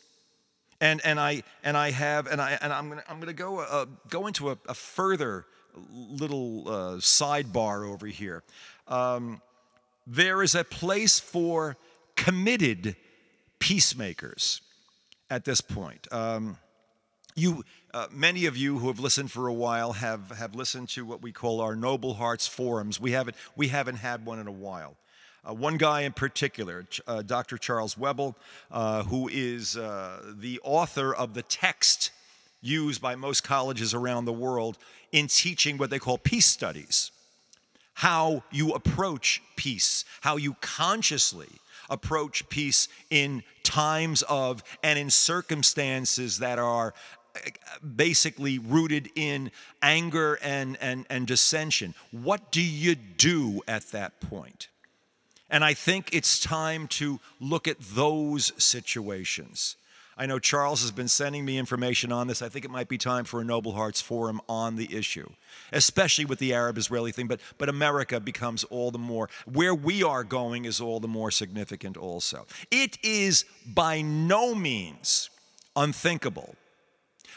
[0.81, 3.61] And, and, I, and I have, and, I, and I'm going to I'm gonna go,
[3.61, 5.47] uh, go into a, a further
[5.93, 8.43] little uh, sidebar over here.
[8.89, 9.41] Um,
[10.09, 11.77] there is a place for
[12.17, 12.97] committed
[13.61, 14.61] peacemakers
[15.31, 16.09] at this point.
[16.11, 16.59] Um,
[17.37, 17.65] you,
[17.95, 21.23] uh, many of you who have listened for a while have, have listened to what
[21.23, 23.01] we call our Noble Hearts forums.
[23.01, 24.97] We haven't, we haven't had one in a while.
[25.49, 27.59] Uh, one guy in particular, uh, Dr.
[27.59, 28.37] Charles Webel,
[28.71, 32.13] uh, who is uh, the author of the text
[32.61, 34.79] used by most colleges around the world
[35.11, 37.11] in teaching what they call peace studies.
[37.95, 41.49] How you approach peace, how you consciously
[41.91, 46.95] approach peace in times of and in circumstances that are
[47.35, 47.41] uh,
[47.97, 49.51] basically rooted in
[49.83, 51.95] anger and, and, and dissension.
[52.13, 54.69] What do you do at that point?
[55.53, 59.77] And I think it's time to look at those situations.
[60.17, 62.41] I know Charles has been sending me information on this.
[62.41, 65.29] I think it might be time for a Noble Hearts Forum on the issue,
[65.71, 67.29] especially with the Arab Israeli thing.
[67.29, 71.31] But, but America becomes all the more, where we are going is all the more
[71.31, 72.47] significant also.
[72.71, 75.29] It is by no means
[75.77, 76.57] unthinkable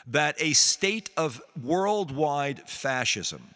[0.07, 3.54] that a state of worldwide fascism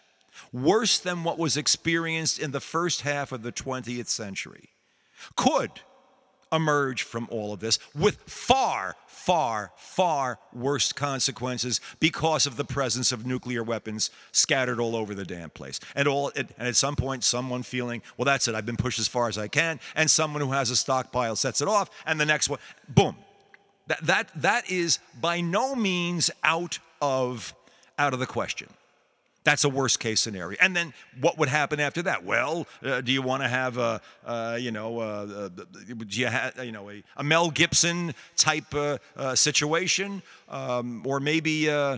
[0.51, 4.69] worse than what was experienced in the first half of the 20th century,
[5.35, 5.71] could
[6.51, 13.11] emerge from all of this with far, far, far worse consequences because of the presence
[13.11, 15.79] of nuclear weapons scattered all over the damn place.
[15.95, 19.07] And all and at some point someone feeling, well that's it, I've been pushed as
[19.07, 22.25] far as I can, and someone who has a stockpile sets it off, and the
[22.25, 23.15] next one, boom.
[23.87, 27.53] That that that is by no means out of
[27.97, 28.69] out of the question.
[29.49, 30.55] That's a worst case scenario.
[30.61, 32.23] And then what would happen after that?
[32.23, 36.63] Well, uh, do you want to have a, uh, you know, uh, do you have,
[36.63, 40.21] you know, a, a Mel Gibson type uh, uh, situation?
[40.49, 41.97] Um, or maybe uh,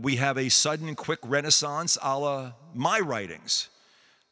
[0.00, 3.70] we have a sudden quick renaissance a la my writings,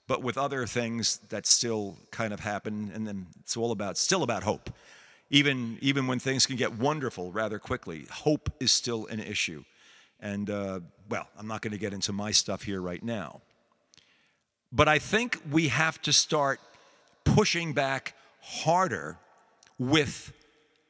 [0.06, 2.92] but with other things that still kind of happen.
[2.94, 4.70] And then it's all about, still about hope.
[5.30, 9.64] Even, even when things can get wonderful rather quickly, hope is still an issue.
[10.20, 13.40] And, uh, well, I'm not going to get into my stuff here right now.
[14.72, 16.60] But I think we have to start
[17.24, 19.18] pushing back harder
[19.78, 20.32] with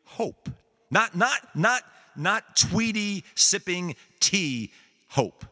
[0.04, 0.48] hope.
[0.90, 1.82] Not, not, not,
[2.16, 4.72] not Tweety sipping tea
[5.08, 5.44] hope,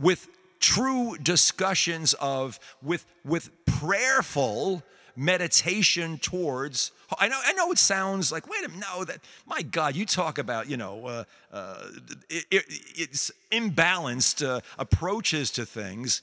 [0.00, 0.28] with
[0.60, 4.82] true discussions of with with prayerful
[5.16, 9.62] meditation towards i know i know it sounds like wait a minute no that my
[9.62, 11.86] god you talk about you know uh, uh,
[12.30, 12.64] it, it,
[12.96, 16.22] it's imbalanced uh, approaches to things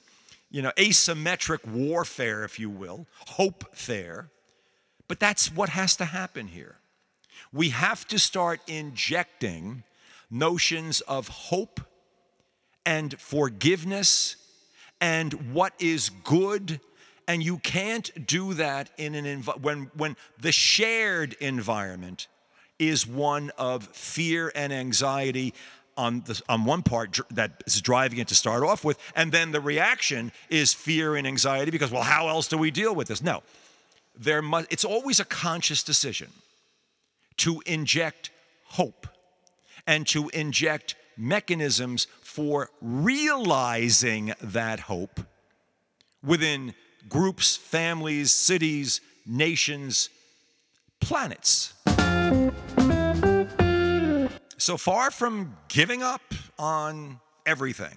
[0.50, 4.30] you know asymmetric warfare if you will hope fair
[5.10, 6.76] but that's what has to happen here.
[7.52, 9.84] We have to start injecting
[10.30, 11.82] notions of hope
[12.86, 14.38] and forgiveness
[15.02, 16.80] and what is good
[17.30, 22.28] and you can't do that in an env- when when the shared environment
[22.80, 25.54] is one of fear and anxiety
[25.96, 29.52] on the, on one part that is driving it to start off with and then
[29.52, 33.22] the reaction is fear and anxiety because well how else do we deal with this?
[33.22, 33.44] No.
[34.18, 36.30] There must it's always a conscious decision
[37.38, 38.32] to inject
[38.66, 39.08] hope
[39.86, 45.20] and to inject mechanisms for realizing that hope
[46.24, 46.74] within
[47.08, 50.10] groups, families, cities, nations,
[51.00, 51.74] planets.
[54.58, 56.22] So far from giving up
[56.58, 57.96] on everything,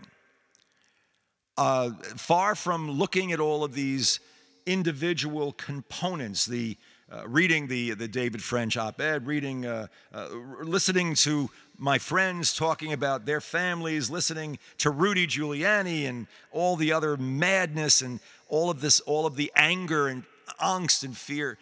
[1.58, 4.20] uh, far from looking at all of these
[4.64, 6.76] individual components, the
[7.12, 10.28] uh, reading the, the David French op ed, reading, uh, uh,
[10.62, 16.92] listening to my friends talking about their families, listening to Rudy Giuliani and all the
[16.92, 18.20] other madness and
[18.52, 20.24] all of this, all of the anger and
[20.60, 21.56] angst and fear.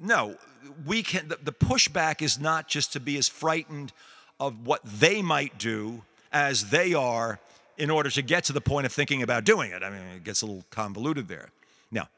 [0.00, 0.36] No,
[0.86, 3.92] we can, the, pushback is not just to be as frightened
[4.38, 6.02] of what they might do
[6.32, 7.40] as they are
[7.76, 9.82] in order to get to the point of thinking about doing it.
[9.82, 11.50] I mean, it gets a little convoluted there.
[11.90, 12.08] Now,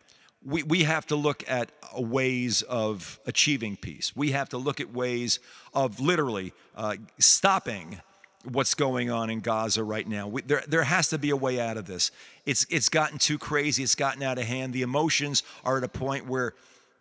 [0.45, 4.15] we, we have to look at ways of achieving peace.
[4.15, 5.39] We have to look at ways
[5.73, 8.01] of literally uh, stopping
[8.45, 10.29] what's going on in Gaza right now.
[10.29, 12.11] We, there, there has to be a way out of this.
[12.47, 14.73] It's, it's gotten too crazy, it's gotten out of hand.
[14.73, 16.55] The emotions are at a point where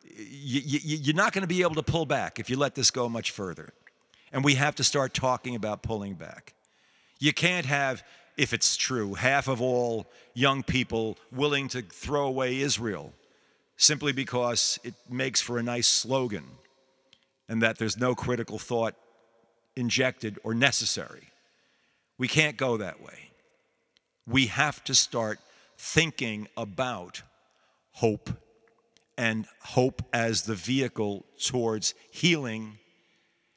[0.04, 2.92] you, you, you're not going to be able to pull back if you let this
[2.92, 3.74] go much further.
[4.32, 6.54] And we have to start talking about pulling back.
[7.20, 8.04] You can't have,
[8.36, 13.14] if it's true, half of all young people willing to throw away Israel
[13.78, 16.44] simply because it makes for a nice slogan
[17.48, 18.96] and that there's no critical thought
[19.78, 21.30] injected or necessary.
[22.18, 23.30] We can't go that way.
[24.26, 25.40] We have to start
[25.78, 27.22] thinking about
[27.92, 28.30] hope
[29.18, 32.80] and hope as the vehicle towards healing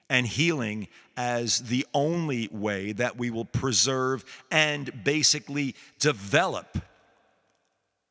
[0.08, 6.78] and healing as the only way that we will preserve and basically develop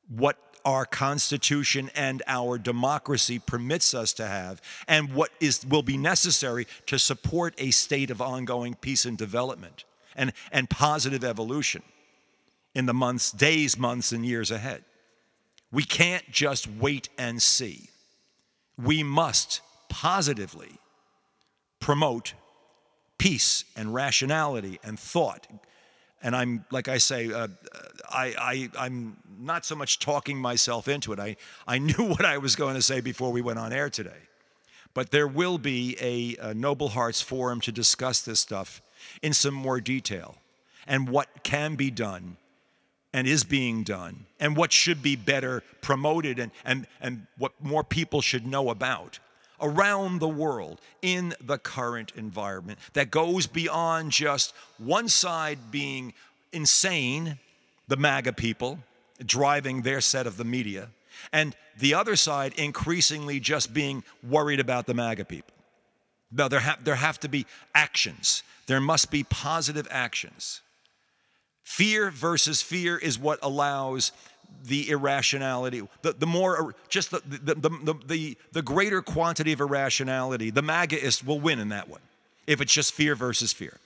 [0.07, 0.38] what
[0.70, 6.67] our Constitution and our democracy permits us to have, and what is, will be necessary
[6.86, 9.84] to support a state of ongoing peace and development
[10.15, 11.82] and, and positive evolution
[12.76, 14.84] in the months, days, months, and years ahead.
[15.72, 17.89] We can't just wait and see.
[18.78, 20.78] We must positively
[21.80, 22.36] promote
[23.17, 25.47] peace and rationality and thought,
[26.22, 27.47] and I'm like I say, uh,
[28.09, 31.20] I, I I'm not so much talking myself into it.
[31.20, 31.36] I
[31.67, 34.22] I knew what I was going to say before we went on air today,
[34.93, 38.82] but there will be a, a Noble Hearts forum to discuss this stuff
[39.22, 40.36] in some more detail
[40.88, 42.38] and what can be done
[43.13, 47.84] and is being done and what should be better promoted and, and, and what more
[47.84, 49.20] people should know about
[49.62, 56.14] around the world in the current environment that goes beyond just one side being
[56.51, 57.38] insane,
[57.88, 58.80] the MAGA people
[59.26, 60.89] driving their set of the media,
[61.34, 65.53] and the other side increasingly just being worried about the MAGA people.
[66.32, 68.43] Now, there, ha- there have to be actions.
[68.68, 70.62] There must be positive actions.
[71.64, 74.12] Fear versus fear is what allows
[74.64, 80.50] the irrationality, the, the more, just the, the, the, the, the greater quantity of irrationality,
[80.50, 82.02] the MAGAist will win in that one
[82.47, 83.78] if it's just fear versus fear.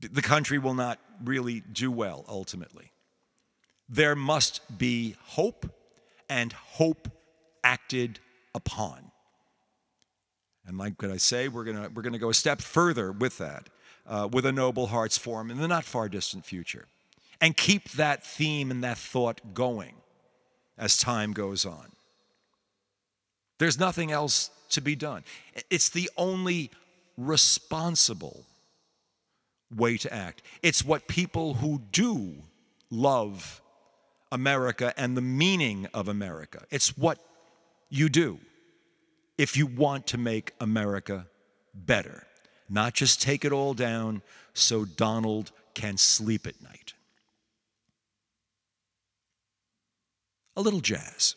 [0.00, 2.90] The country will not really do well ultimately.
[3.88, 5.66] There must be hope
[6.28, 7.08] and hope
[7.62, 8.18] acted
[8.54, 9.12] upon.
[10.66, 13.68] And like could I say, we're gonna we're gonna go a step further with that,
[14.06, 16.86] uh, with a Noble Hearts Forum in the not far distant future
[17.42, 19.96] and keep that theme and that thought going
[20.78, 21.88] as time goes on.
[23.58, 25.24] There's nothing else to be done.
[25.68, 26.70] It's the only
[27.18, 28.46] responsible
[29.74, 30.42] way to act.
[30.62, 32.32] It's what people who do
[32.90, 33.60] love
[34.30, 36.64] America and the meaning of America.
[36.70, 37.18] It's what
[37.90, 38.38] you do
[39.36, 41.26] if you want to make America
[41.74, 42.26] better,
[42.68, 44.22] not just take it all down
[44.54, 46.81] so Donald can sleep at night.
[50.56, 51.36] A little jazz.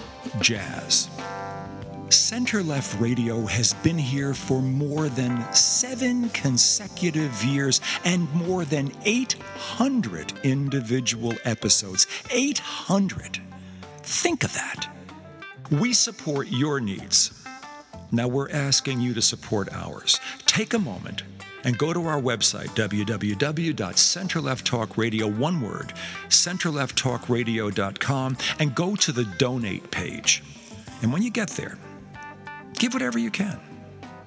[0.39, 1.09] jazz.
[2.09, 8.91] Center Left Radio has been here for more than seven consecutive years and more than
[9.05, 12.07] 800 individual episodes.
[12.29, 13.39] 800!
[14.03, 14.89] Think of that.
[15.71, 17.31] We support your needs.
[18.11, 20.19] Now we're asking you to support ours.
[20.45, 21.23] Take a moment
[21.63, 25.93] and go to our website, www.centerlefttalkradio, one word,
[26.29, 30.41] centerlefttalkradio.com, and go to the donate page.
[31.01, 31.77] And when you get there,
[32.73, 33.59] give whatever you can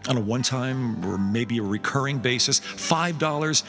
[0.09, 3.65] on a one time or maybe a recurring basis $5, $10,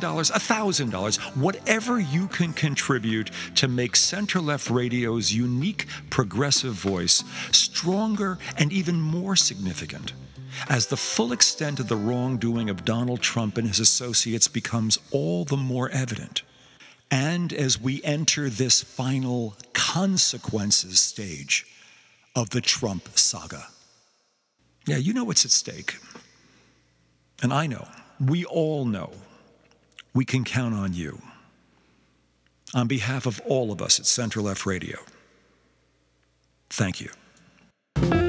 [0.00, 8.72] $1,000, whatever you can contribute to make Center Left Radio's unique progressive voice stronger and
[8.72, 10.12] even more significant
[10.68, 15.44] as the full extent of the wrongdoing of Donald Trump and his associates becomes all
[15.44, 16.42] the more evident.
[17.10, 21.66] And as we enter this final consequences stage
[22.36, 23.68] of the Trump saga.
[24.86, 25.96] Yeah, you know what's at stake.
[27.42, 27.86] And I know,
[28.20, 29.12] we all know,
[30.14, 31.20] we can count on you.
[32.74, 34.98] On behalf of all of us at Center Left Radio,
[36.70, 38.27] thank you.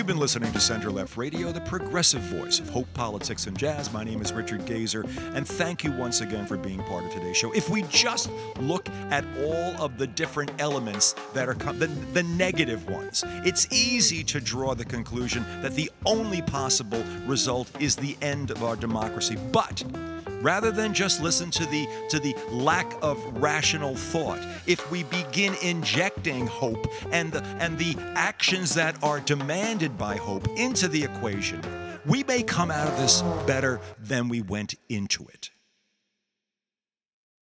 [0.00, 3.92] You've been listening to Center Left Radio, the progressive voice of hope, politics, and jazz.
[3.92, 7.36] My name is Richard Gazer, and thank you once again for being part of today's
[7.36, 7.52] show.
[7.52, 12.22] If we just look at all of the different elements that are com- the, the
[12.22, 18.16] negative ones, it's easy to draw the conclusion that the only possible result is the
[18.22, 19.36] end of our democracy.
[19.52, 19.84] But
[20.40, 24.40] rather than just listen to the to the lack of rational thought.
[24.66, 30.46] If we begin injecting hope and the and the actions that are demanded by hope
[30.56, 31.60] into the equation
[32.06, 35.49] we may come out of this better than we went into it